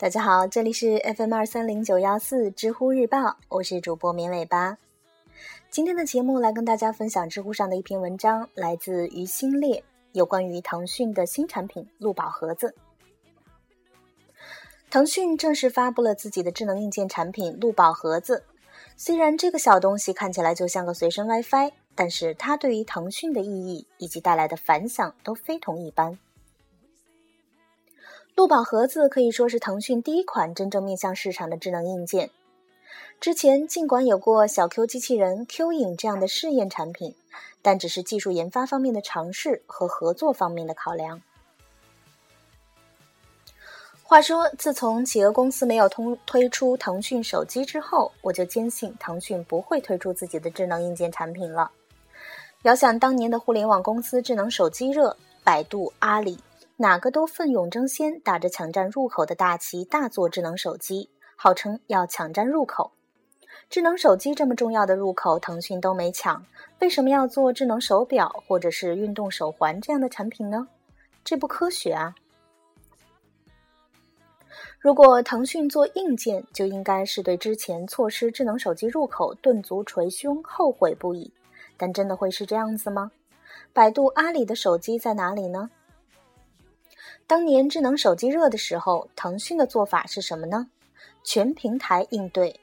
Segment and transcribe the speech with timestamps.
[0.00, 4.78] 大家好，这里是 FM 二三零九幺四知乎日报，我是主播绵尾巴。
[5.68, 12.74] 今天的节目来跟大家分享知乎上的一篇文章，来自于心烈，有关于腾讯的新产品鹿宝盒子。
[14.88, 18.42] 腾讯正式发布了自己的智能硬件产品鹿宝盒子。
[18.96, 26.18] 虽然这个小东西看起来就像个随身 WiFi，但是它对于腾讯的意义以及带来的反响都非同一般。
[28.40, 32.30] 鹿宝盒子可以说是腾讯第一款真正面向市场的智能硬件。
[33.20, 37.14] 之前尽管有过小 Q 机器人 Q 影这样的试验产品，
[37.60, 41.20] 但只是技术研发方面的尝试和合作方面的考量。
[44.02, 51.70] 话说，自从企鹅公司没有通推出腾讯手机之后，我就坚信腾讯不会推出自己的智能硬件产品了。
[52.62, 56.38] 遥想当年的互联网公司智能手机热，百度、阿里。
[56.80, 62.92] 哪个都奋勇争先，打着抢占入口的大旗，大做智能手机，号称要抢占入口。
[63.68, 66.42] 智能手机这么重要的入口，腾讯都没抢，
[66.78, 70.66] 为什么要做智能手表或者是运动手环这样的产品呢？
[71.22, 72.14] 这不科学啊！
[74.78, 81.30] 如果腾讯做硬件，就应该是对之前错失智能手机入口顿足捶胸，后悔不已。
[81.76, 83.10] 但真的会是这样子吗？
[83.74, 85.70] 百度、阿里的手机在哪里呢？
[87.30, 90.66] 当年智能手机热的时候，腾讯的做法是什么呢？
[91.22, 92.58] 全平台应对，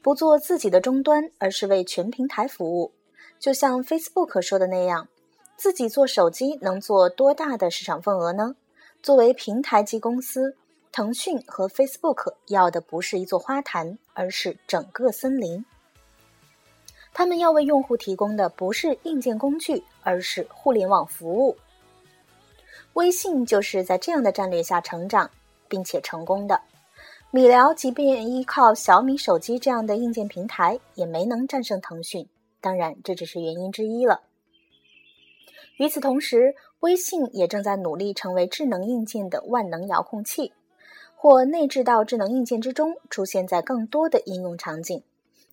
[0.00, 2.92] 不做自己的终端，而是为全平台服务。
[3.38, 5.08] 就像 Facebook 说的那样，
[5.58, 8.56] 自己做手机能做多大的市场份额呢？
[9.02, 10.56] 作为平台级公司，
[10.90, 15.62] 腾讯和 Facebook 要的不是一座花坛，而是整个森林。
[17.12, 21.54] 他们要为用户提供的不是硬件工具，而是互联网服务。
[22.96, 25.30] 微信就是在这样的战略下成长，
[25.68, 26.58] 并且成功的。
[27.30, 32.26] 米聊即便依靠小米手机这样的硬件平台，也没能战胜腾讯。
[32.58, 34.22] 当然，这只是原因之一了。
[35.76, 40.54] 与此同时，微信也正在努力成为智能硬件的万能遥控器，
[41.14, 45.02] 或内置到智能硬件之中，出现在更多的应用场景，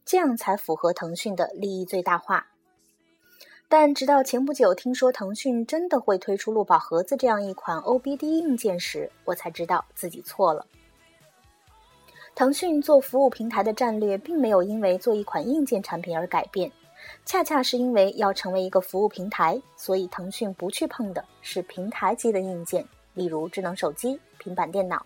[0.05, 2.52] 这样才符合腾讯的利益最大化。
[3.75, 10.63] 但直到前不久听说腾讯真的会推出路宝盒子这样一款 OBD 硬件时，我才知道自己错了。
[12.35, 16.71] 腾讯做服务平台的战略并没有因为做一款硬件产品而改变，
[17.25, 25.03] 恰恰是因为要成为一个服务平台，所以腾讯不去碰的是平台级的硬件，例如智能手机、平板电脑。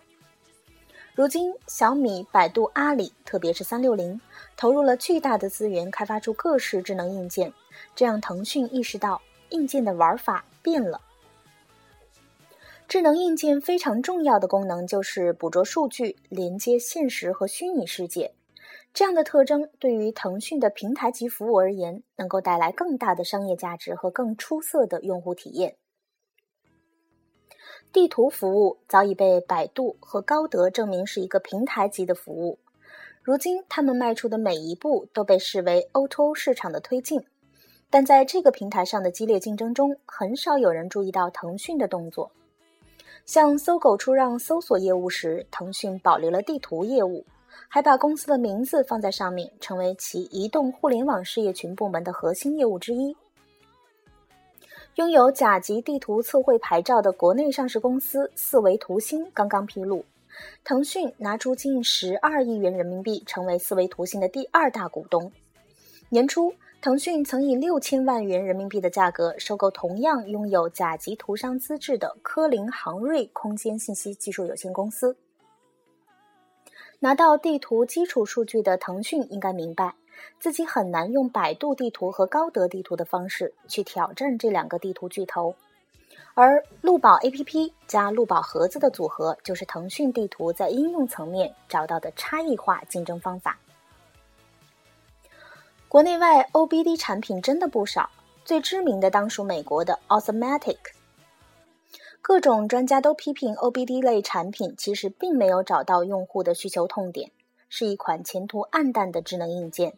[1.17, 4.22] 如今，小米、百度、阿里，特别是三六零，
[4.55, 7.51] 投入了巨大的资源开发出各式智能硬件。
[7.95, 9.19] 这让腾讯意识到
[9.50, 11.01] 硬件的玩法变了。
[12.88, 18.35] 智能硬件非常重要的功能就是捕捉数据、连接现实和虚拟世界。
[18.94, 25.78] 这样的特征对于腾讯的平台级服务而言，能够带来更大的商业价值和更出色的用户体验。
[27.93, 32.59] 地图服务早已被百度和高德证明是一个平台级的服务，
[33.23, 37.23] 如今他们迈出的每一步都被视为 O2O 市场的推进。
[37.89, 42.29] 但在这个平台上的激烈竞争中，很少有人注意到腾讯的动作。
[43.25, 47.25] 像搜狗出让搜索业务时，腾讯保留了地图业务，
[47.69, 53.15] 还把公司的名字放在上面，成为其移动互联网事业群部门的核心业务之一。
[54.97, 60.03] 拥有甲级地图测绘牌照的国内上市公司四维图新刚刚披露，
[60.63, 65.31] 腾讯拿出近十二亿元人民币，成为四维图新的第二大股东。
[66.09, 66.52] 年初。
[66.80, 75.17] 腾讯曾以六千万元人民币的价格收购同样拥有甲级图商资质的科林航瑞空间信息技术有限公司。
[77.00, 79.96] 拿到地图基础数据的腾讯应该明白，
[80.40, 85.55] 自己很难用百度地图和高德地图的方式去挑战这两个地图巨头，
[86.34, 93.59] 而路宝 APP 加路宝盒子的组合，就是腾讯地图在应用层面找到的差异化竞争方法。
[95.87, 98.09] 国内外 OBD 产品真的不少，
[98.43, 100.78] 最知名的当属美国的 Automatic。
[102.22, 107.31] 各种专家都批评 OBD 类产品其实并没有找到用户的需求痛点，
[107.69, 109.93] 是一款前途暗淡的智能硬件。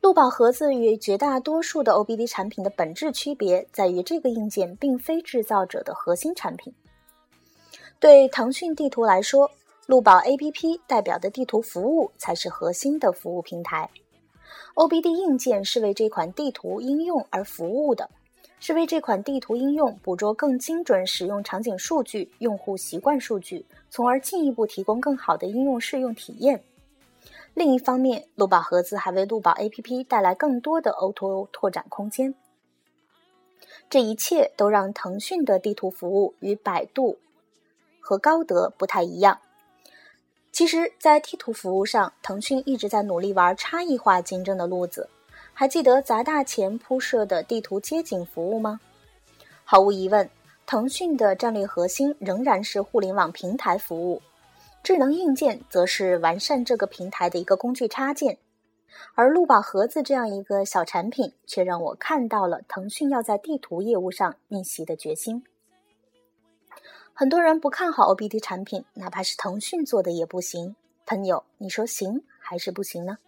[0.00, 6.72] 路宝盒子与绝大多数的 OBD 产品的本质区别在于，这个硬件并非制造者的核心产品。
[7.98, 9.50] 对腾讯地图来说，
[9.86, 13.90] 路宝 APP 代表的地图服务才是核心的服务平台。
[14.74, 18.08] OBD 硬件是为这款地图应用而服务的，
[18.58, 26.64] 是为这款地图应用捕捉更精准使用场景数据、用户习惯数据，从而进一步提供更好的应用适用体验。
[27.54, 32.34] 另一方面，鹿宝盒子还为鹿宝 APP 带来更多的 O2O 拓展空间。
[33.88, 37.18] 这一切都让腾讯的地图服务与百度
[38.00, 39.40] 和高德不太一样。
[40.52, 45.08] 其实，在地图服务上，腾讯一直在努力玩差异化竞争的路子。
[45.52, 48.80] 还记得砸大钱铺设的地图街景服务吗？
[49.64, 50.28] 毫无疑问，
[50.66, 54.22] 腾讯的战略核心仍然是互联网平台服务，
[54.82, 58.38] 智能硬件则是完善这个平台的一个工具插件。
[59.14, 65.44] 而路宝盒子这样一个小产品，却让我看到了腾讯要在地图业务上逆袭的决心。
[67.12, 70.74] 很多人不看好 OBD 产品，哪怕是腾讯做的也不行。
[71.06, 73.18] 朋友，你说行还是不行呢？